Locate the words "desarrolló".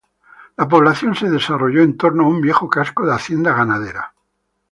1.29-1.83